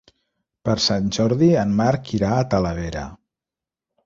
[0.69, 3.05] Per Sant Jordi en Marc irà a Talavera.